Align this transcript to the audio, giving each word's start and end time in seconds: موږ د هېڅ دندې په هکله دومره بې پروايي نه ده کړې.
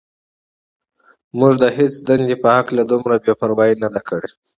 موږ 1.39 1.53
د 1.63 1.65
هېڅ 1.77 1.93
دندې 2.07 2.35
په 2.43 2.49
هکله 2.57 2.81
دومره 2.91 3.15
بې 3.23 3.33
پروايي 3.41 3.75
نه 3.83 3.89
ده 3.93 4.01
کړې. 4.07 4.29